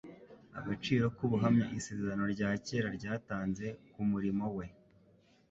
[0.59, 4.65] agaciro k'ubuhamya Isezerano rya kera ryatanze ku murimo we.